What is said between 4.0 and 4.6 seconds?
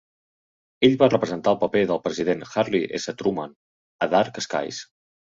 a "Dark